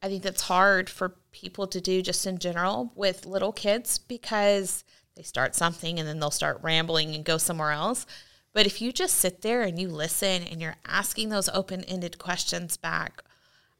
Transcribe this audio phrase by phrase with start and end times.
[0.00, 4.84] I think that's hard for people to do just in general with little kids because
[5.16, 8.06] they start something and then they'll start rambling and go somewhere else.
[8.52, 12.16] But if you just sit there and you listen and you're asking those open ended
[12.16, 13.24] questions back,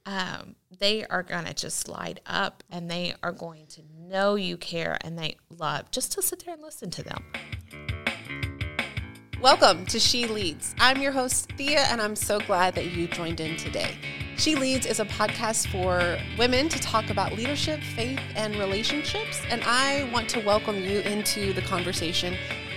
[0.06, 4.56] um, they are going to just light up and they are going to know you
[4.56, 7.24] care and they love just to sit there and listen to them.
[9.40, 10.74] Welcome to She Leads.
[10.80, 13.94] I'm your host, Thea, and I'm so glad that you joined in today.
[14.38, 19.60] She Leads is a podcast for women to talk about leadership, faith, and relationships, and
[19.64, 22.36] I want to welcome you into the conversation.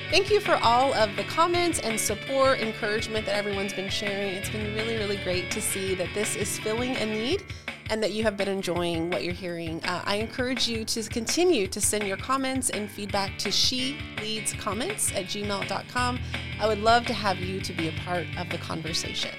[0.09, 4.33] Thank you for all of the comments and support, encouragement that everyone's been sharing.
[4.33, 7.43] It's been really, really great to see that this is filling a need
[7.91, 9.85] and that you have been enjoying what you're hearing.
[9.85, 14.53] Uh, I encourage you to continue to send your comments and feedback to she leads
[14.53, 16.19] comments at gmail.com.
[16.59, 19.35] I would love to have you to be a part of the conversation.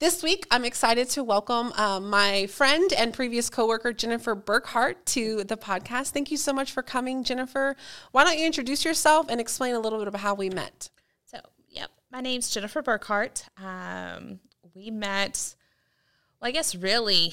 [0.00, 5.44] This week, I'm excited to welcome uh, my friend and previous coworker, Jennifer Burkhart, to
[5.44, 6.10] the podcast.
[6.10, 7.76] Thank you so much for coming, Jennifer.
[8.10, 10.90] Why don't you introduce yourself and explain a little bit about how we met?
[11.26, 13.44] So, yep, my name's Jennifer Burkhart.
[13.62, 14.40] Um,
[14.74, 15.54] we met,
[16.40, 17.32] well, I guess really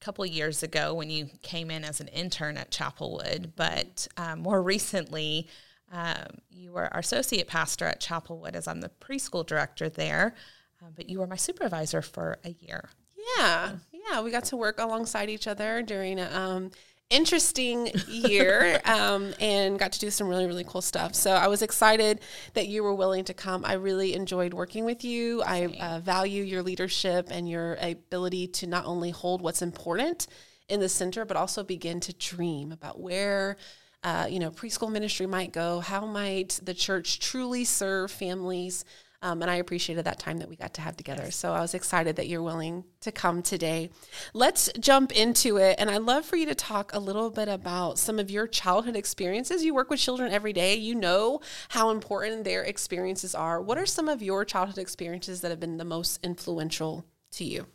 [0.00, 4.40] a couple years ago when you came in as an intern at Chapelwood, but um,
[4.40, 5.48] more recently,
[5.92, 10.34] um, you were our associate pastor at Chapelwood as I'm the preschool director there,
[10.82, 12.88] uh, but you were my supervisor for a year.
[13.36, 16.70] Yeah, yeah, we got to work alongside each other during um,
[17.10, 21.14] interesting year um, and got to do some really, really cool stuff.
[21.14, 22.20] So I was excited
[22.54, 23.64] that you were willing to come.
[23.64, 25.42] I really enjoyed working with you.
[25.42, 30.26] I uh, value your leadership and your ability to not only hold what's important
[30.68, 33.56] in the center, but also begin to dream about where.
[34.02, 35.80] Uh, you know, preschool ministry might go.
[35.80, 38.82] How might the church truly serve families
[39.22, 41.24] um, and I appreciated that time that we got to have together.
[41.24, 41.36] Yes.
[41.36, 43.90] So I was excited that you're willing to come today.
[44.32, 45.76] Let's jump into it.
[45.78, 48.96] And I'd love for you to talk a little bit about some of your childhood
[48.96, 49.62] experiences.
[49.62, 53.60] You work with children every day, you know how important their experiences are.
[53.60, 57.66] What are some of your childhood experiences that have been the most influential to you?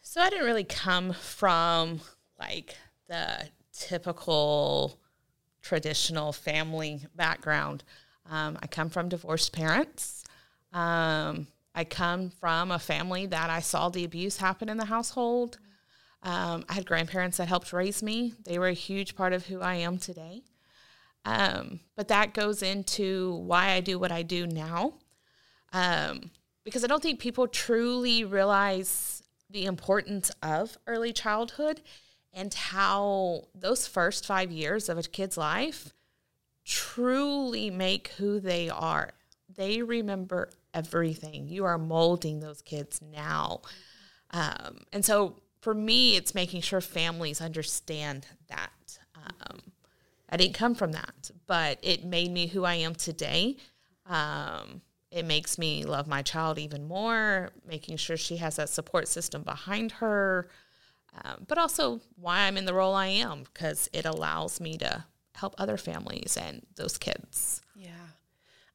[0.00, 2.00] So I didn't really come from
[2.38, 2.74] like
[3.08, 4.98] the typical
[5.60, 7.84] traditional family background.
[8.30, 10.24] Um, I come from divorced parents.
[10.72, 15.58] Um, I come from a family that I saw the abuse happen in the household.
[16.22, 18.34] Um, I had grandparents that helped raise me.
[18.44, 20.42] They were a huge part of who I am today.
[21.24, 24.94] Um, but that goes into why I do what I do now.
[25.72, 26.30] Um,
[26.64, 31.82] because I don't think people truly realize the importance of early childhood
[32.32, 35.92] and how those first five years of a kid's life
[36.64, 39.12] truly make who they are.
[39.54, 41.48] They remember everything.
[41.48, 43.62] You are molding those kids now.
[44.30, 48.98] Um, and so for me, it's making sure families understand that.
[49.16, 49.60] Um,
[50.28, 53.56] I didn't come from that, but it made me who I am today.
[54.06, 59.06] Um, it makes me love my child even more, making sure she has that support
[59.06, 60.48] system behind her,
[61.22, 65.04] um, but also why I'm in the role I am, because it allows me to
[65.34, 67.62] help other families and those kids.
[67.74, 67.90] Yeah.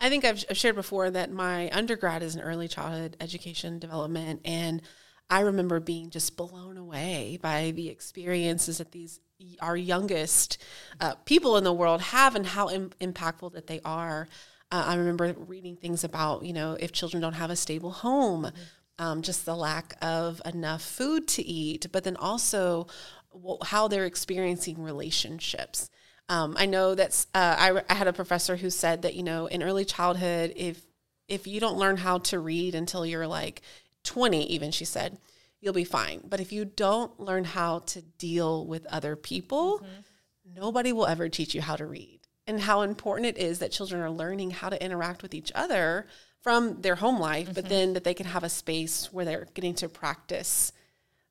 [0.01, 4.41] I think I've, shared before that my undergrad is in early childhood education development.
[4.45, 4.81] And
[5.29, 9.19] I remember being just blown away by the experiences that these
[9.61, 10.57] our youngest
[10.99, 14.27] uh, people in the world have and how Im- impactful that they are.
[14.71, 18.43] Uh, I remember reading things about, you know, if children don't have a stable home,
[18.43, 19.03] mm-hmm.
[19.03, 22.87] um, just the lack of enough food to eat, but then also
[23.63, 25.89] how they're experiencing relationships.
[26.29, 29.47] Um, I know that's uh, I, I had a professor who said that you know
[29.47, 30.79] in early childhood if
[31.27, 33.61] if you don't learn how to read until you're like
[34.03, 35.17] 20 even she said
[35.59, 40.59] you'll be fine but if you don't learn how to deal with other people mm-hmm.
[40.59, 44.01] nobody will ever teach you how to read and how important it is that children
[44.01, 46.05] are learning how to interact with each other
[46.41, 47.55] from their home life mm-hmm.
[47.55, 50.71] but then that they can have a space where they're getting to practice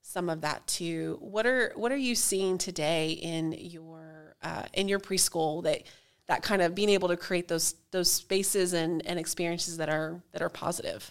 [0.03, 4.89] some of that too what are what are you seeing today in your uh, in
[4.89, 5.83] your preschool that
[6.27, 10.21] that kind of being able to create those those spaces and, and experiences that are
[10.33, 11.11] that are positive?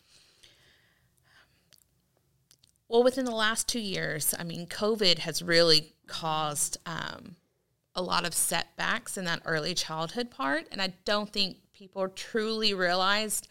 [2.88, 7.36] Well within the last two years i mean covid has really caused um,
[7.96, 10.68] a lot of setbacks in that early childhood part.
[10.72, 13.48] And i don't think people truly realized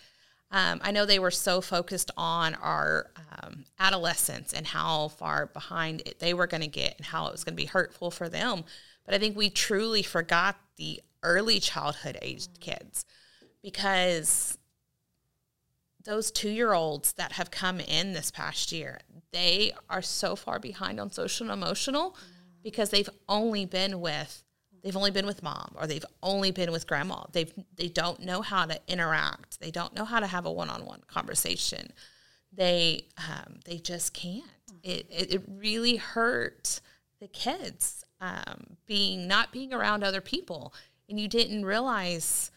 [0.50, 3.10] um, i know they were so focused on our
[3.42, 7.32] um, adolescence and how far behind it they were going to get and how it
[7.32, 8.64] was going to be hurtful for them
[9.06, 12.60] but I think we truly forgot the early childhood aged mm.
[12.60, 13.06] kids
[13.62, 14.58] because
[16.04, 19.00] those two year olds that have come in this past year,
[19.32, 22.16] they are so far behind on social and emotional mm.
[22.62, 24.42] because they've only been with
[24.82, 27.24] they've only been with mom or they've only been with grandma.
[27.32, 29.60] They've they don't know how to interact.
[29.60, 31.92] They don't know how to have a one-on-one conversation.
[32.52, 34.44] They um, they just can't.
[34.70, 34.78] Mm.
[34.84, 36.80] It, it it really hurt
[37.20, 40.72] the kids um, being not being around other people,
[41.08, 42.50] and you didn't realize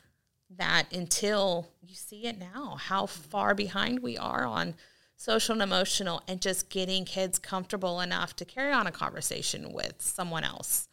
[0.57, 4.73] that until you see it now how far behind we are on
[5.15, 10.01] social and emotional and just getting kids comfortable enough to carry on a conversation with
[10.01, 10.87] someone else.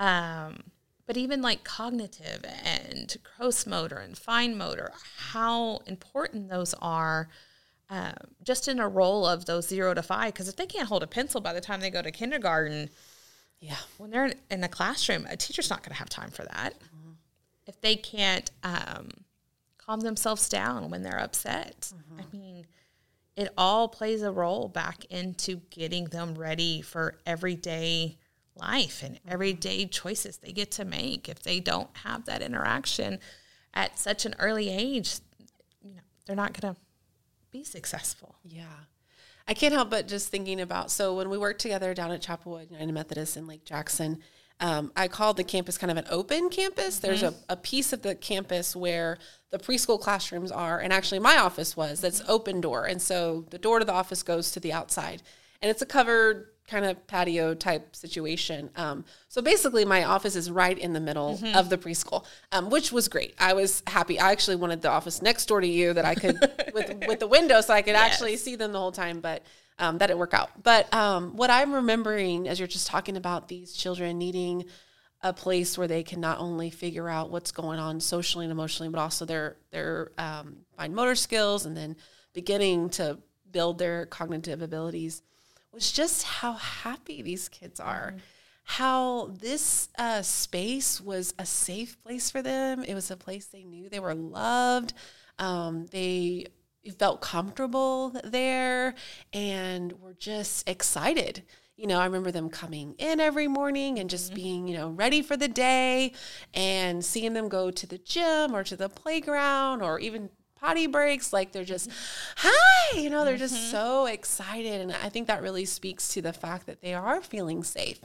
[0.00, 0.64] Um,
[1.06, 4.92] but even like cognitive and gross motor and fine motor
[5.30, 7.28] how important those are
[7.90, 8.12] um,
[8.44, 11.06] just in a role of those zero to five because if they can't hold a
[11.06, 12.90] pencil by the time they go to kindergarten
[13.60, 13.76] Yeah.
[13.96, 16.74] when they're in a classroom, a teacher's not going to have time for that.
[16.74, 17.12] Mm-hmm.
[17.66, 19.08] If they can't um,
[19.78, 22.36] calm themselves down when they're upset, I mm-hmm.
[22.36, 22.66] mean,
[23.36, 28.18] it all plays a role back into getting them ready for everyday
[28.56, 29.28] life and mm-hmm.
[29.30, 31.28] everyday choices they get to make.
[31.28, 33.18] If they don't have that interaction
[33.74, 35.20] at such an early age,
[35.82, 36.80] you know, they're not going to
[37.50, 38.36] be successful.
[38.44, 38.64] Yeah.
[39.48, 42.70] I can't help but just thinking about so when we worked together down at Chapelwood
[42.70, 44.20] United Methodist in Lake Jackson,
[44.60, 46.98] um, I called the campus kind of an open campus.
[46.98, 49.18] There's a, a piece of the campus where
[49.50, 52.84] the preschool classrooms are, and actually my office was that's open door.
[52.84, 55.22] And so the door to the office goes to the outside,
[55.62, 58.70] and it's a covered kind of patio type situation.
[58.76, 62.92] Um, so basically, my office is right in the middle of the preschool, um, which
[62.92, 63.34] was great.
[63.38, 64.20] I was happy.
[64.20, 66.38] I actually wanted the office next door to you that I could
[66.74, 69.20] with with the window, so I could actually see them the whole time.
[69.20, 69.42] But
[69.78, 70.62] um, that didn't work out.
[70.62, 74.64] But um, what I'm remembering as you're just talking about these children needing
[75.22, 78.90] a place where they can not only figure out what's going on socially and emotionally,
[78.90, 81.96] but also their their um, fine motor skills, and then
[82.34, 83.18] beginning to
[83.50, 85.22] build their cognitive abilities
[85.72, 88.16] was just how happy these kids are.
[88.64, 92.84] How this uh, space was a safe place for them.
[92.84, 94.92] It was a place they knew they were loved.
[95.38, 96.46] Um, they
[96.98, 98.94] felt comfortable there
[99.32, 101.42] and were just excited.
[101.76, 105.22] You know, I remember them coming in every morning and just being, you know, ready
[105.22, 106.12] for the day
[106.52, 110.28] and seeing them go to the gym or to the playground or even
[110.60, 111.90] potty breaks like they're just
[112.36, 116.32] hi you know they're just so excited and i think that really speaks to the
[116.32, 118.00] fact that they are feeling safe.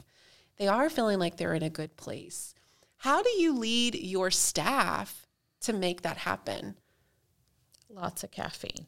[0.56, 2.54] They are feeling like they're in a good place.
[2.98, 5.26] How do you lead your staff
[5.62, 6.76] to make that happen?
[7.90, 8.86] Lots of caffeine.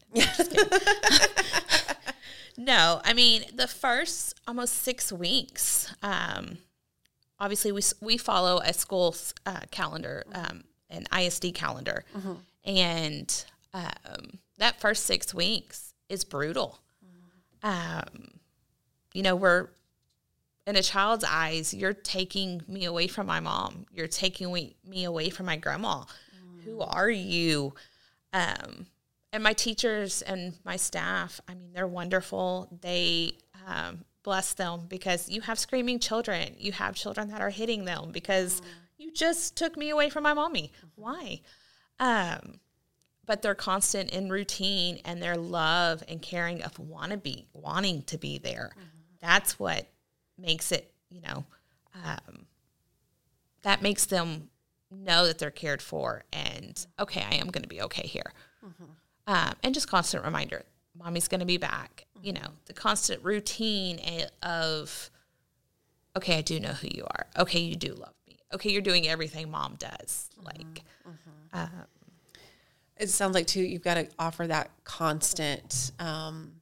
[2.56, 5.92] No, I mean the first almost six weeks.
[6.02, 6.58] Um,
[7.38, 9.14] obviously, we we follow a school
[9.44, 12.04] uh, calendar, um, an ISD calendar,
[12.64, 16.78] and um, that first six weeks is brutal.
[17.62, 18.30] Um,
[19.12, 19.68] you know, we're
[20.66, 21.72] in a child's eyes.
[21.74, 23.86] You're taking me away from my mom.
[23.92, 24.52] You're taking
[24.84, 26.04] me away from my grandma.
[26.64, 27.74] Who are you?
[28.32, 28.86] um,
[29.32, 33.32] and my teachers and my staff i mean they're wonderful they
[33.66, 38.10] um, bless them because you have screaming children you have children that are hitting them
[38.12, 38.62] because
[38.98, 41.40] you just took me away from my mommy why
[41.98, 42.60] um,
[43.26, 48.02] but they're constant in routine and their love and caring of want to be wanting
[48.04, 48.70] to be there.
[48.72, 48.86] Mm-hmm.
[49.20, 49.86] That's what
[50.38, 51.44] makes it you know
[51.94, 52.46] um,
[53.62, 54.48] that makes them
[54.90, 58.32] know that they're cared for and okay i am going to be okay here.
[58.64, 58.84] Mm-hmm.
[59.26, 60.62] Um, and just constant reminder
[60.98, 62.44] mommy's going to be back you mm-hmm.
[62.44, 63.98] know the constant routine
[64.42, 65.10] of
[66.16, 67.26] okay i do know who you are.
[67.38, 68.36] Okay you do love me.
[68.54, 70.84] Okay you're doing everything mom does like
[71.52, 71.70] um,
[72.98, 76.52] it sounds like too you've got to offer that constant um,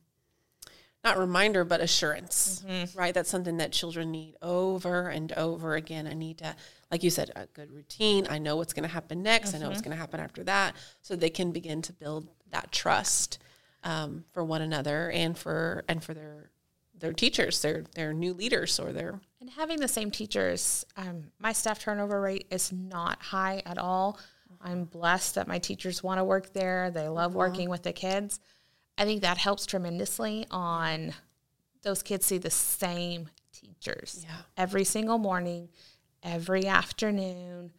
[1.02, 2.64] not reminder but assurance
[2.96, 3.12] right?
[3.14, 6.06] That's something that children need over and over again.
[6.06, 6.56] I need to
[6.90, 8.26] like you said a good routine.
[8.30, 9.54] I know what's going to happen next.
[9.54, 10.76] I know what's going to happen after that.
[11.02, 13.38] So they can begin to build that trust
[13.82, 16.50] um, for one another and for and for their
[16.98, 21.52] their teachers their their new leaders or their and having the same teachers um, my
[21.52, 24.18] staff turnover rate is not high at all
[24.64, 26.90] i'm blessed that my teachers want to work there.
[26.90, 28.40] They love working with the kids.
[28.99, 31.14] I think that helps tremendously on
[31.83, 34.37] those kids see the same teachers Yeah.
[34.56, 35.68] every single morning
[36.23, 37.73] every afternoon.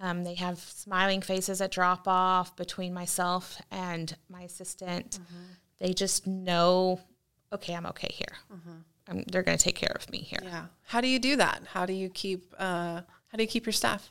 [0.00, 5.20] Um, they have smiling faces at drop off between myself and my assistant.
[5.78, 7.00] They just know
[7.52, 8.36] okay i'm okay here.
[9.08, 10.38] Um, they're going to take care of me here.
[10.42, 10.66] Yeah.
[10.84, 11.62] How do you do that?
[11.72, 14.10] How do you keep uh, how do you keep your staff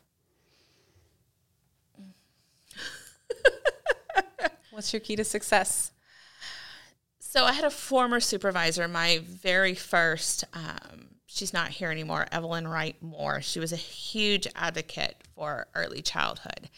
[4.72, 5.92] what's your key to success
[7.20, 10.44] So I had a former supervisor, my very first.
[10.54, 12.28] Um, she's not here anymore.
[12.30, 13.42] Evelyn Wright Moore.
[13.42, 16.70] She was a huge advocate for early childhood,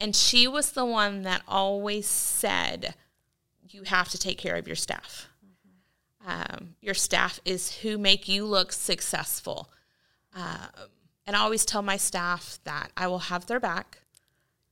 [0.00, 2.94] and she was the one that always said,
[3.68, 5.28] "You have to take care of your staff.
[6.26, 9.70] Um, your staff is who make you look successful."
[10.32, 10.88] Um,
[11.24, 13.98] and I always tell my staff that I will have their back.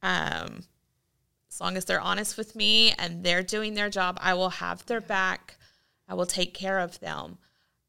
[0.03, 0.65] Um,
[1.53, 4.87] as long as they're honest with me and they're doing their job, I will have
[4.87, 5.57] their back.
[6.09, 7.37] I will take care of them.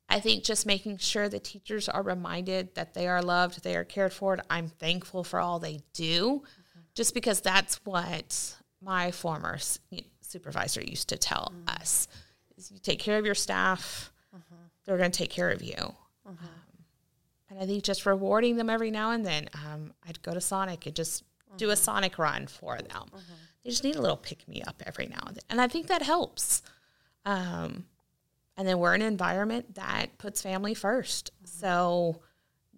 [0.10, 3.86] I think just making sure the teachers are reminded that they are loved, they are
[3.86, 4.38] cared for.
[4.50, 6.79] I'm thankful for all they do, mm-hmm.
[6.93, 9.58] just because that's what my former
[10.20, 11.82] supervisor used to tell mm-hmm.
[11.82, 12.10] us:
[12.58, 14.62] is you take care of your staff, mm-hmm.
[14.86, 15.93] they're going to take care of you.
[16.25, 16.38] Um,
[17.50, 19.48] and I think just rewarding them every now and then.
[19.53, 21.24] Um, I'd go to Sonic and just
[21.58, 23.10] do a Sonic run for them.
[23.63, 25.43] They just need a little pick me up every now and then.
[25.50, 26.62] And I think that helps.
[27.25, 27.86] Um,
[28.58, 31.46] and then we're in an environment that puts family 1st mm-hmm.
[31.46, 32.22] So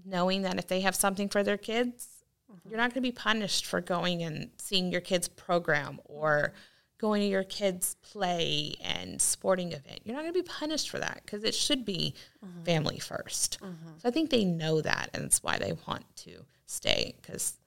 [0.06, 2.08] knowing that if they have something for their kids,
[2.52, 2.70] mm-hmm.
[2.70, 6.54] you're not going to be punished for going and seeing your kids program or
[6.98, 10.00] going to your kids play and sporting event.
[10.04, 12.14] You're not going to be punished for that because it should be
[12.46, 12.64] mm-hmm.
[12.64, 13.60] family 1st
[13.98, 17.60] So I think they know that and it's why they want to stay because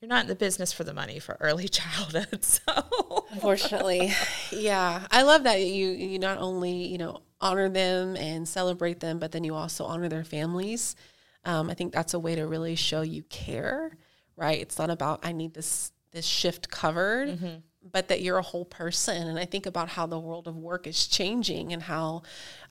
[0.00, 2.44] you're not in the business for the money for early childhood.
[2.44, 4.12] So unfortunately,
[4.52, 9.18] yeah, I love that you you not only you know honor them and celebrate them,
[9.18, 10.96] but then you also honor their families.
[11.44, 13.96] Um, I think that's a way to really show you care,
[14.36, 14.60] right?
[14.60, 17.56] It's not about I need this this shift covered, mm-hmm.
[17.90, 19.28] but that you're a whole person.
[19.28, 22.22] And I think about how the world of work is changing and how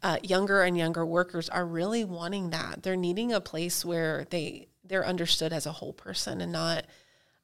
[0.01, 2.84] uh, younger and younger workers are really wanting that.
[2.84, 6.86] They're needing a place where they they're understood as a whole person and not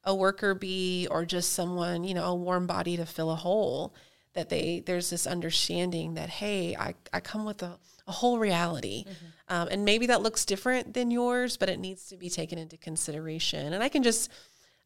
[0.03, 3.93] a worker bee or just someone, you know, a warm body to fill a hole.
[4.33, 9.05] That they there's this understanding that hey, I, I come with a, a whole reality,
[9.05, 9.53] mm-hmm.
[9.55, 12.75] um, and maybe that looks different than yours, but it needs to be taken into
[12.75, 13.74] consideration.
[13.74, 14.31] And I can just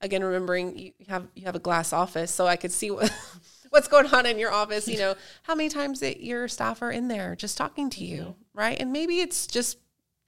[0.02, 3.10] again remembering you have you have a glass office, so I could see what
[3.70, 4.86] what's going on in your office.
[4.86, 8.22] You know how many times that your staff are in there just talking to you,
[8.22, 8.60] mm-hmm.
[8.60, 8.78] right?
[8.78, 9.78] And maybe it's just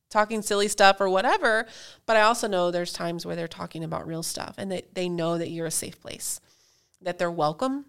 [0.10, 1.68] talking silly stuff or whatever.
[2.06, 5.10] But I also know there's times where they're talking about real stuff and that they
[5.10, 6.42] know that you're a safe place,
[7.01, 7.86] that they're welcome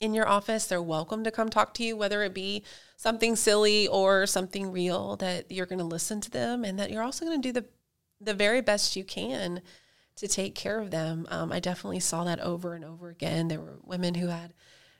[0.00, 0.66] in your office.
[0.66, 2.64] They're welcome to come talk to you, whether it be
[2.96, 7.02] something silly or something real, that you're going to listen to them and that you're
[7.02, 7.66] also going to do the,
[8.20, 9.62] the very best you can
[10.16, 11.26] to take care of them.
[11.30, 13.48] Um, I definitely saw that over and over again.
[13.48, 14.54] There were women who had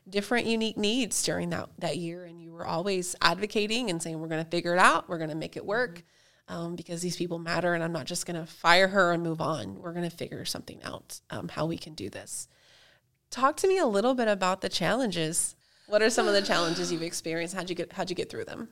[0.08, 4.28] different unique needs during that, that year and you were always advocating and saying we're
[4.28, 6.04] going to figure it out we're going to make it work
[6.48, 9.40] um, because these people matter and I'm not just going to fire her and move
[9.40, 9.80] on.
[9.80, 12.48] We're going to figure something out um, how we can do this.
[13.30, 15.56] Talk to me a little bit about the challenges.
[15.88, 17.54] What are some of the challenges you've experienced?
[17.54, 18.68] How'd you get how'd you get through them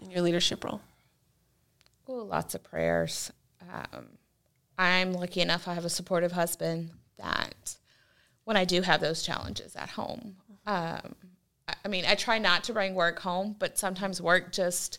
[0.00, 0.80] in your leadership role?
[2.08, 3.32] Oh, lots of prayers.
[3.72, 4.06] Um,
[4.78, 7.76] I'm lucky enough I have a supportive husband that
[8.44, 10.36] when I do have those challenges at home,
[10.66, 11.14] um,
[11.84, 14.98] I mean, I try not to bring work home, but sometimes work just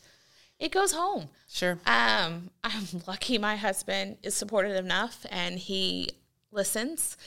[0.60, 1.30] it goes home.
[1.48, 1.80] Sure.
[1.86, 6.10] Um, I'm lucky my husband is supportive enough and he
[6.52, 7.18] listens.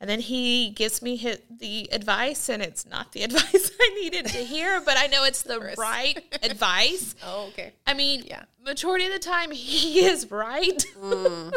[0.00, 4.26] And then he gives me his, the advice, and it's not the advice I needed
[4.26, 7.16] to hear, but I know it's the right advice.
[7.24, 7.72] Oh, okay.
[7.84, 8.44] I mean, yeah.
[8.64, 10.84] majority of the time he is right.
[11.00, 11.52] Mm.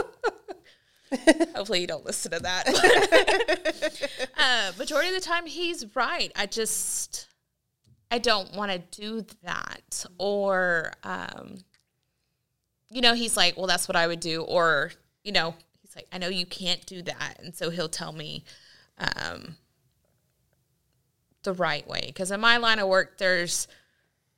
[1.56, 2.68] Hopefully you don't listen to that.
[4.38, 6.32] uh, majority of the time he's right.
[6.36, 7.28] I just
[8.12, 10.06] I don't want to do that.
[10.18, 11.60] Or, um,
[12.89, 14.44] you know, he's like, well, that's what I would do.
[14.44, 14.91] Or,
[15.24, 17.39] you know, he's like, I know you can't do that.
[17.41, 18.44] And so he'll tell me
[18.98, 19.56] um,
[21.44, 22.03] the right way.
[22.08, 23.68] Because in my line of work, there's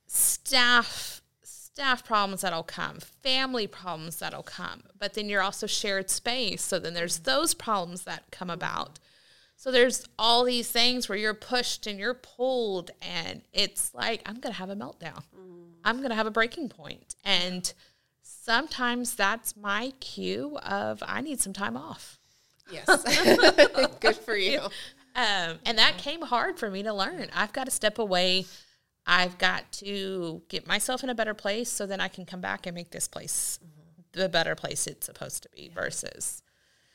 [0.06, 6.62] staff staff problems that'll come, family problems that'll come, but then you're also shared space.
[6.62, 9.00] So then there's those problems that come about.
[9.64, 14.34] So there's all these things where you're pushed and you're pulled, and it's like, I'm
[14.34, 15.22] going to have a meltdown.
[15.34, 15.70] Mm.
[15.82, 17.14] I'm going to have a breaking point.
[17.24, 17.72] And
[18.20, 22.18] sometimes that's my cue of I need some time off.
[22.70, 22.86] Yes.
[24.00, 24.60] Good for you.
[25.16, 27.28] Um, and that came hard for me to learn.
[27.32, 28.46] I've got to step away.
[29.06, 32.66] I've got to get myself in a better place so then I can come back
[32.66, 34.20] and make this place mm-hmm.
[34.20, 36.42] the better place it's supposed to be versus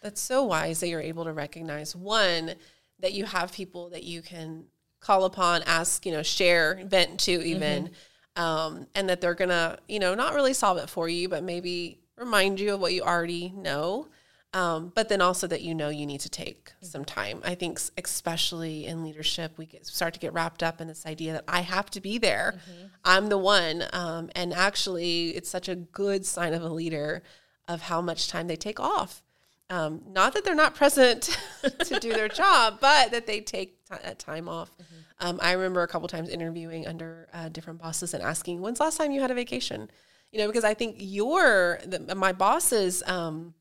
[0.01, 2.53] that's so wise that you're able to recognize one
[2.99, 4.65] that you have people that you can
[4.99, 8.41] call upon, ask, you know, share, vent to even, mm-hmm.
[8.41, 11.99] um, and that they're gonna, you know, not really solve it for you, but maybe
[12.17, 14.07] remind you of what you already know.
[14.51, 17.39] Um, but then also that you know you need to take some time.
[17.45, 21.33] I think, especially in leadership, we get, start to get wrapped up in this idea
[21.33, 22.55] that I have to be there.
[22.55, 22.87] Mm-hmm.
[23.05, 23.83] I'm the one.
[23.93, 27.21] Um, and actually, it's such a good sign of a leader
[27.67, 29.21] of how much time they take off.
[29.71, 31.37] Um, not that they're not present
[31.85, 34.71] to do their job, but that they take t- uh, time off.
[34.77, 35.27] Mm-hmm.
[35.27, 38.97] Um, I remember a couple times interviewing under uh, different bosses and asking, "When's last
[38.97, 39.91] time you had a vacation?"
[40.31, 43.53] You know, because I think your the, my boss's um,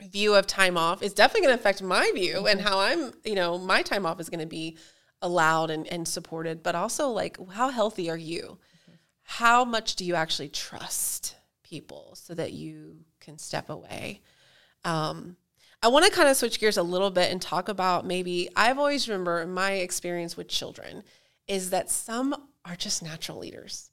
[0.00, 2.46] view of time off is definitely going to affect my view mm-hmm.
[2.46, 4.76] and how I'm, you know, my time off is going to be
[5.20, 6.62] allowed and, and supported.
[6.62, 8.58] But also, like, how healthy are you?
[8.58, 8.92] Mm-hmm.
[9.22, 14.22] How much do you actually trust people so that you can step away?
[14.84, 15.36] Um,
[15.82, 18.78] I want to kind of switch gears a little bit and talk about maybe I've
[18.78, 21.04] always remember my experience with children
[21.46, 23.90] is that some are just natural leaders.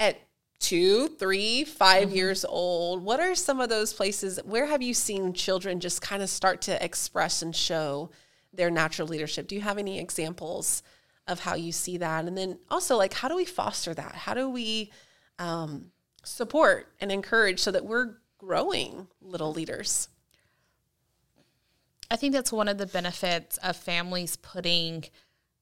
[0.00, 0.18] At
[0.58, 2.16] two, three, five mm-hmm.
[2.16, 4.40] years old, what are some of those places?
[4.44, 8.10] Where have you seen children just kind of start to express and show
[8.52, 9.48] their natural leadership?
[9.48, 10.82] Do you have any examples
[11.26, 12.24] of how you see that?
[12.24, 14.14] And then also, like, how do we foster that?
[14.14, 14.90] How do we
[15.38, 15.92] um,
[16.24, 20.08] support and encourage so that we're growing little leaders?
[22.10, 25.04] I think that's one of the benefits of families putting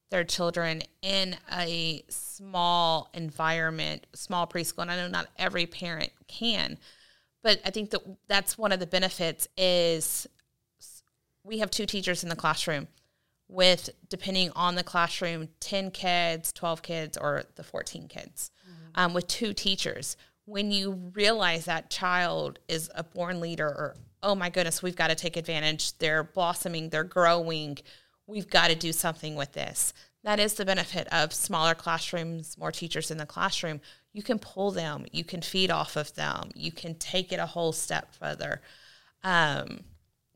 [0.09, 4.83] their children in a small environment, small preschool.
[4.83, 6.77] And I know not every parent can,
[7.43, 10.27] but I think that that's one of the benefits is
[11.43, 12.87] we have two teachers in the classroom
[13.49, 18.91] with depending on the classroom 10 kids 12 kids or the 14 kids mm-hmm.
[18.95, 23.95] um, with two teachers when you realize that child is a born leader or
[24.27, 25.97] oh my goodness, we've got to take advantage.
[25.99, 27.77] They're blossoming, they're growing.
[28.27, 29.93] We've got to do something with this.
[30.25, 33.79] That is the benefit of smaller classrooms, more teachers in the classroom.
[34.11, 37.45] You can pull them, you can feed off of them, you can take it a
[37.45, 38.61] whole step further.
[39.23, 39.85] Um,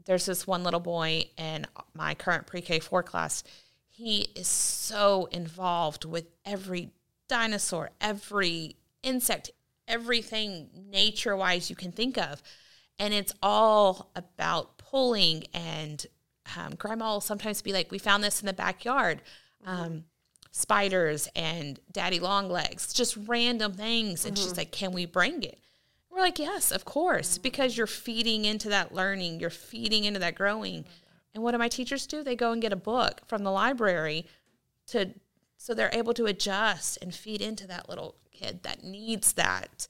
[0.06, 3.44] there's this one little boy in my current pre K 4 class.
[3.90, 6.92] He is so involved with every
[7.28, 9.52] dinosaur, every insect,
[9.86, 12.42] everything nature wise you can think of
[13.02, 16.06] and it's all about pulling and
[16.56, 19.22] um, grandma will sometimes be like we found this in the backyard.
[19.66, 20.06] Um,
[20.52, 24.26] spiders and daddy long legs just random things.
[24.26, 24.44] And mm-hmm.
[24.44, 25.60] she's like can we bring it?
[26.12, 29.40] We're like yes of course because you're feeding into that learning.
[29.40, 30.86] You're feeding into that growing.
[31.34, 32.24] And what do my teachers do?
[32.24, 34.28] They go and get a book from the library
[34.88, 35.10] to
[35.58, 39.88] so they're able to adjust and feed into that little kid that needs that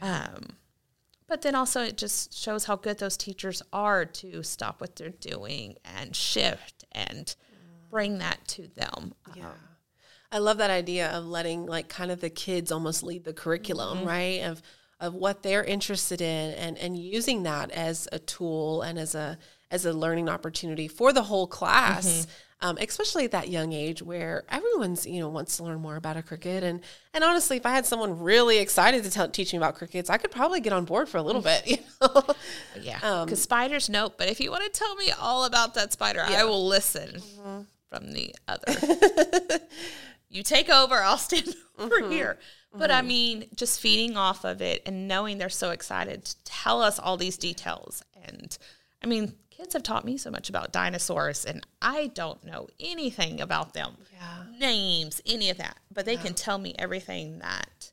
[0.00, 0.28] yeah.
[0.36, 0.56] um,
[1.26, 5.10] but then also it just shows how good those teachers are to stop what they're
[5.10, 7.34] doing and shift and
[7.90, 9.14] bring that to them.
[9.34, 9.46] Yeah.
[9.46, 9.52] Um,
[10.32, 13.98] I love that idea of letting like kind of the kids almost lead the curriculum,
[13.98, 14.08] mm-hmm.
[14.08, 14.42] right?
[14.42, 14.62] Of
[15.00, 19.38] of what they're interested in and and using that as a tool and as a
[19.70, 22.06] as a learning opportunity for the whole class.
[22.06, 25.96] Mm-hmm um, especially at that young age where everyone's you know wants to learn more
[25.96, 26.80] about a cricket and
[27.12, 30.16] and honestly if i had someone really excited to tell, teach me about crickets i
[30.16, 32.22] could probably get on board for a little bit you know
[32.80, 35.92] yeah because um, spiders nope but if you want to tell me all about that
[35.92, 36.40] spider yeah.
[36.40, 37.60] i will listen mm-hmm.
[37.90, 38.72] from the other
[40.28, 42.12] you take over i'll stand over mm-hmm.
[42.12, 42.38] here
[42.72, 42.98] but mm-hmm.
[42.98, 46.98] i mean just feeding off of it and knowing they're so excited to tell us
[46.98, 48.58] all these details and
[49.02, 53.40] i mean kids have taught me so much about dinosaurs and I don't know anything
[53.40, 53.96] about them.
[54.12, 54.44] Yeah.
[54.58, 55.78] Names, any of that.
[55.90, 56.22] But they yeah.
[56.22, 57.92] can tell me everything that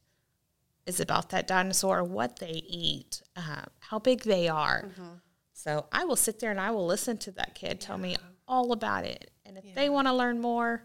[0.85, 4.89] is about that dinosaur, what they eat, uh, how big they are.
[4.89, 5.13] Mm-hmm.
[5.53, 8.03] So I will sit there and I will listen to that kid tell yeah.
[8.03, 8.17] me
[8.49, 9.31] all about it.
[9.45, 10.83] And if they want to learn more,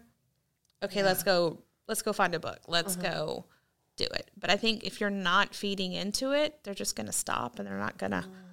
[0.81, 2.59] okay, let's go let's go find a book.
[2.67, 3.13] Let's mm-hmm.
[3.13, 3.45] go
[3.97, 4.31] do it.
[4.39, 7.67] But I think if you're not feeding into it, they're just going to stop and
[7.67, 8.46] they're not going to mm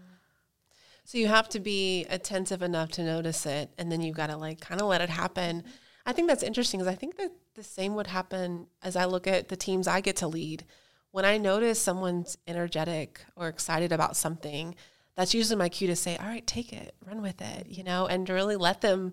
[1.05, 4.37] so you have to be attentive enough to notice it, and then you've got to
[4.37, 5.65] like kind of let it happen.
[6.07, 9.27] I think that's interesting because I think that the same would happen as I look
[9.27, 10.65] at the teams I get to lead.
[11.11, 14.75] When I notice someone's energetic or excited about something,
[15.15, 18.07] that's usually my cue to say, "All right, take it, run with it," you know,
[18.07, 19.13] and really let them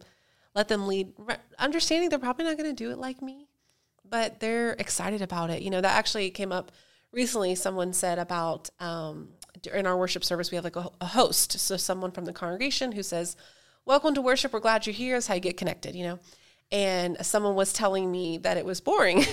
[0.56, 1.14] let them lead,
[1.60, 3.48] understanding they're probably not going to do it like me,
[4.08, 5.62] but they're excited about it.
[5.62, 6.72] You know, that actually came up
[7.12, 7.56] recently.
[7.56, 9.30] Someone said about um,
[9.68, 11.60] in our worship service, we have like a, a, host.
[11.60, 13.36] So someone from the congregation who says,
[13.86, 14.54] Welcome to worship.
[14.54, 15.16] We're glad you're here.
[15.16, 16.20] Is how you get connected, you know?
[16.72, 19.26] And someone was telling me that it was boring.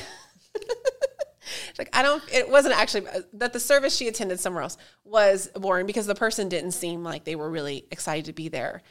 [1.79, 5.49] like, I don't, it wasn't actually uh, that the service she attended somewhere else was
[5.55, 8.83] boring because the person didn't seem like they were really excited to be there.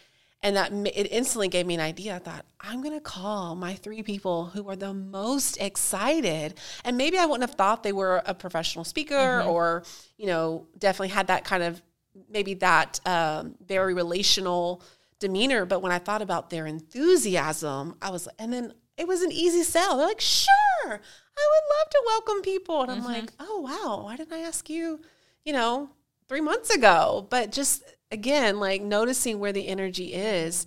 [0.43, 2.15] And that it instantly gave me an idea.
[2.15, 6.53] I thought, I'm going to call my three people who are the most excited.
[6.85, 9.49] And maybe I wouldn't have thought they were a professional speaker mm-hmm.
[9.49, 9.83] or,
[10.15, 11.81] you know, definitely had that kind of
[12.29, 14.83] maybe that um, very relational
[15.19, 15.65] demeanor.
[15.65, 19.63] But when I thought about their enthusiasm, I was, and then it was an easy
[19.63, 19.97] sell.
[19.97, 20.49] They're like, sure,
[20.85, 22.81] I would love to welcome people.
[22.83, 23.07] And I'm mm-hmm.
[23.07, 24.99] like, oh, wow, why didn't I ask you,
[25.45, 25.89] you know,
[26.27, 27.25] three months ago?
[27.29, 30.65] But just again, like noticing where the energy is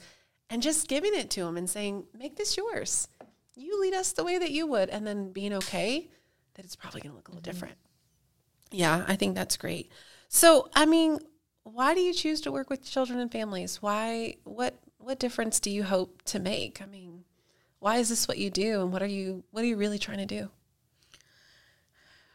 [0.49, 3.09] and just giving it to them and saying, make this yours.
[3.55, 4.89] You lead us the way that you would.
[4.89, 6.09] And then being okay
[6.55, 7.51] that it's probably going to look a little mm-hmm.
[7.51, 7.77] different.
[8.71, 9.91] Yeah, I think that's great.
[10.29, 11.19] So, I mean,
[11.65, 13.83] why do you choose to work with children and families?
[13.83, 16.81] Why what what difference do you hope to make?
[16.81, 17.25] I mean,
[17.79, 20.19] why is this what you do and what are you what are you really trying
[20.19, 20.51] to do?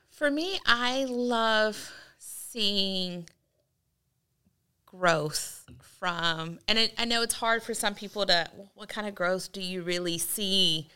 [0.09, 3.29] For me, I love seeing
[4.97, 9.15] growth from and it, I know it's hard for some people to what kind of
[9.15, 10.87] growth do you really see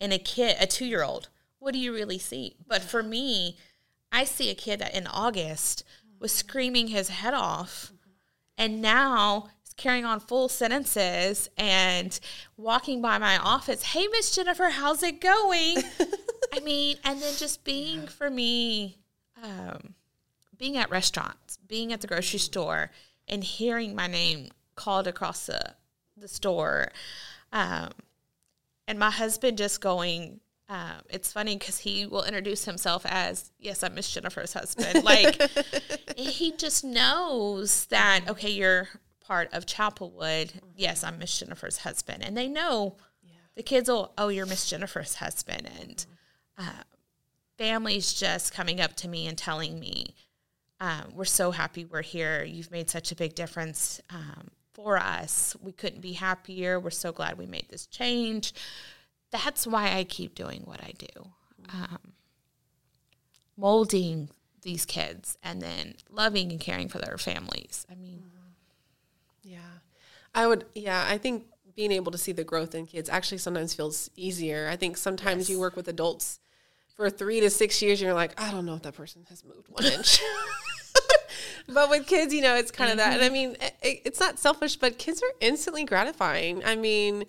[0.00, 1.28] in a kid, a 2-year-old?
[1.58, 2.56] What do you really see?
[2.66, 3.56] But for me,
[4.10, 5.84] I see a kid that in August
[6.18, 7.92] was screaming his head off
[8.58, 12.18] and now carrying on full sentences and
[12.56, 13.82] walking by my office.
[13.82, 15.78] Hey, Miss Jennifer, how's it going?
[16.52, 18.98] I mean, and then just being for me,
[19.42, 19.94] um,
[20.56, 22.90] being at restaurants, being at the grocery store,
[23.28, 25.74] and hearing my name called across the
[26.16, 26.88] the store,
[27.52, 27.90] um,
[28.86, 33.82] and my husband just going, um, it's funny because he will introduce himself as, "Yes,
[33.82, 35.40] I'm Miss Jennifer's husband." Like
[36.16, 38.28] he just knows that.
[38.28, 38.88] Okay, you're
[39.20, 40.52] part of Chapelwood.
[40.76, 43.32] Yes, I'm Miss Jennifer's husband, and they know yeah.
[43.54, 44.12] the kids will.
[44.18, 46.06] Oh, you're Miss Jennifer's husband, and
[46.58, 46.84] uh,
[47.58, 50.14] families just coming up to me and telling me,
[50.82, 52.44] um, "We're so happy we're here.
[52.44, 56.78] You've made such a big difference." Um, for us, we couldn't be happier.
[56.78, 58.52] We're so glad we made this change
[59.32, 61.30] that's why I keep doing what I do.
[61.72, 62.12] Um,
[63.56, 64.28] molding
[64.60, 67.86] these kids and then loving and caring for their families.
[67.90, 68.22] I mean,
[69.42, 69.58] yeah,
[70.34, 73.74] I would, yeah, I think being able to see the growth in kids actually sometimes
[73.74, 74.68] feels easier.
[74.68, 75.50] I think sometimes yes.
[75.50, 76.38] you work with adults
[76.96, 79.68] for three to six years you're like, I don't know if that person has moved
[79.68, 80.20] one inch.
[81.68, 83.10] but with kids, you know, it's kind of mm-hmm.
[83.10, 83.16] that.
[83.16, 86.64] And I mean, it, it's not selfish, but kids are instantly gratifying.
[86.64, 87.24] I mean,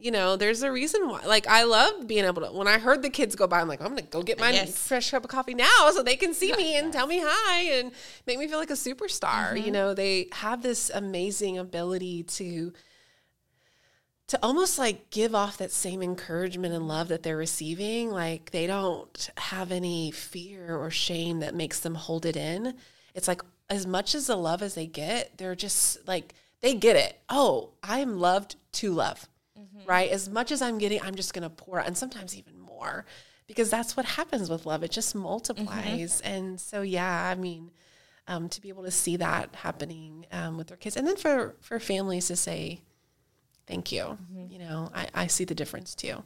[0.00, 1.24] you know, there's a reason why.
[1.26, 2.52] Like, I love being able to.
[2.52, 4.86] When I heard the kids go by, I'm like, I'm gonna go get my yes.
[4.86, 7.90] fresh cup of coffee now, so they can see me and tell me hi and
[8.26, 9.54] make me feel like a superstar.
[9.54, 9.66] Mm-hmm.
[9.66, 12.72] You know, they have this amazing ability to
[14.28, 18.10] to almost like give off that same encouragement and love that they're receiving.
[18.10, 22.74] Like, they don't have any fear or shame that makes them hold it in.
[23.14, 26.96] It's like as much as the love as they get, they're just like they get
[26.96, 27.20] it.
[27.28, 29.88] Oh, I am loved to love mm-hmm.
[29.88, 30.10] right?
[30.10, 33.04] As much as I'm getting, I'm just going to pour, and sometimes even more,
[33.46, 34.82] because that's what happens with love.
[34.82, 36.22] It just multiplies.
[36.22, 36.26] Mm-hmm.
[36.26, 37.70] And so, yeah, I mean,
[38.26, 41.56] um, to be able to see that happening um, with their kids, and then for
[41.60, 42.82] for families to say,
[43.68, 44.50] "Thank you," mm-hmm.
[44.50, 46.24] you know, I, I see the difference too.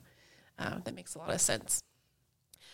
[0.58, 1.82] Uh, that makes a lot of sense.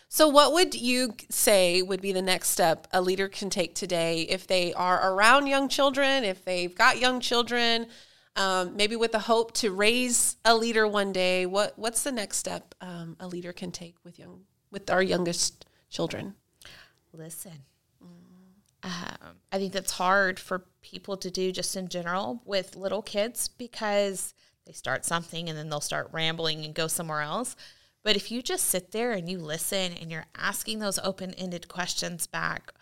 [0.09, 4.23] So, what would you say would be the next step a leader can take today
[4.23, 7.89] if they are around young children, if they've got young children,
[8.39, 12.39] um, maybe with the hope to raise a leader one day what what's the next
[12.39, 16.35] step um, a leader can take with young with our youngest children
[17.13, 17.65] listen
[18.85, 23.49] um, i think that's hard for people to do just in general with little kids
[23.49, 24.35] because
[24.69, 27.57] they start something and then they'll start rambling and go somewhere else
[28.05, 32.29] but if you just sit there and you listen and you're asking those open-ended questions
[32.29, 32.73] back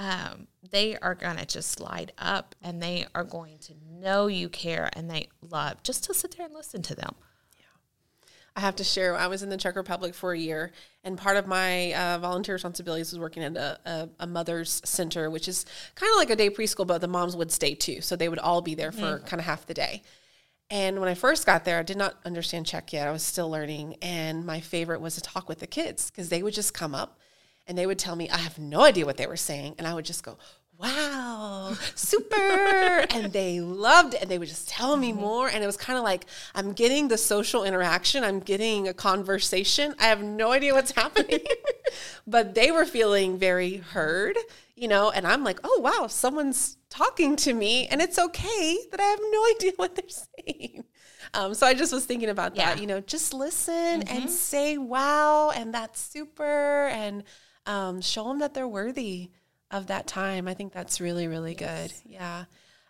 [0.00, 4.48] um, they are going to just light up and they are going to know you
[4.48, 7.14] care and they love just to sit there and listen to them.
[7.58, 7.64] Yeah.
[8.56, 10.72] I have to share, I was in the Czech Republic for a year,
[11.04, 15.28] and part of my uh, volunteer responsibilities was working at a, a, a mother's center,
[15.28, 15.66] which is
[15.96, 18.00] kind of like a day preschool, but the moms would stay too.
[18.00, 19.26] So they would all be there for mm-hmm.
[19.26, 20.02] kind of half the day.
[20.70, 23.08] And when I first got there, I did not understand Czech yet.
[23.08, 23.96] I was still learning.
[24.02, 27.18] And my favorite was to talk with the kids because they would just come up
[27.66, 29.94] and they would tell me I have no idea what they were saying, and I
[29.94, 30.38] would just go,
[30.80, 35.20] "Wow, super!" and they loved it, and they would just tell me mm-hmm.
[35.20, 38.94] more, and it was kind of like I'm getting the social interaction, I'm getting a
[38.94, 39.94] conversation.
[39.98, 41.40] I have no idea what's happening,
[42.26, 44.38] but they were feeling very heard,
[44.74, 49.00] you know, and I'm like, "Oh wow, someone's talking to me, and it's okay that
[49.00, 50.84] I have no idea what they're saying."
[51.34, 52.74] Um, so I just was thinking about yeah.
[52.74, 54.16] that, you know, just listen mm-hmm.
[54.16, 57.24] and say wow, and that's super, and
[57.66, 59.30] um, show them that they're worthy
[59.70, 60.48] of that time.
[60.48, 61.92] I think that's really, really yes.
[62.02, 62.12] good.
[62.12, 62.44] Yeah.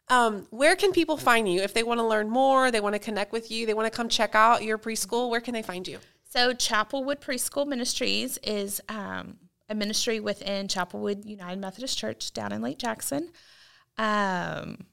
[0.09, 2.99] Um, where can people find you if they want to learn more, they want to
[2.99, 5.31] connect with you, they want to come check out your preschool?
[5.31, 5.99] Where can they find you?
[6.29, 9.39] So, Chapelwood Preschool Ministries is um,
[9.69, 13.31] a ministry within Chapelwood United Methodist Church down in Lake Jackson.
[13.99, 14.87] Um,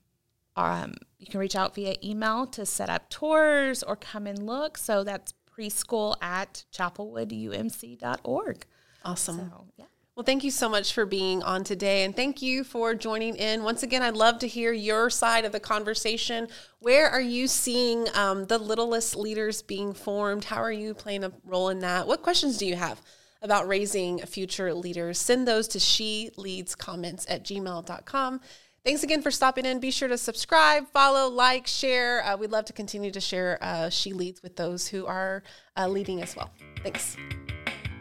[0.56, 4.78] um, you can reach out via email to set up tours or come and look.
[4.78, 8.66] So that's preschool at chapelwoodumc.org.
[9.06, 9.38] Awesome.
[9.38, 9.86] So, yeah.
[10.18, 12.04] Well, thank you so much for being on today.
[12.04, 13.62] And thank you for joining in.
[13.62, 16.48] Once again, I'd love to hear your side of the conversation.
[16.80, 20.46] Where are you seeing um, the littlest leaders being formed?
[20.46, 22.08] How are you playing a role in that?
[22.08, 23.00] What questions do you have
[23.44, 25.20] about raising future leaders?
[25.20, 28.42] Send those to she leads comments at gmail.com.
[28.84, 29.80] Thanks again for stopping in.
[29.80, 32.26] Be sure to subscribe, follow, like, share.
[32.26, 35.44] Uh, we'd love to continue to share uh, She Leads with those who are
[35.78, 36.50] uh, leading as well.
[36.82, 37.16] Thanks.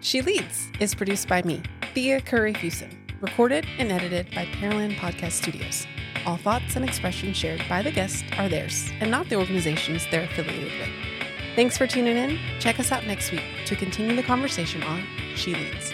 [0.06, 1.60] She Leads is produced by me,
[1.92, 5.84] Thea Curry Fuson, recorded and edited by Pearland Podcast Studios.
[6.24, 10.22] All thoughts and expressions shared by the guest are theirs and not the organizations they're
[10.22, 10.90] affiliated with.
[11.56, 12.38] Thanks for tuning in.
[12.60, 15.02] Check us out next week to continue the conversation on
[15.34, 15.92] She Leads.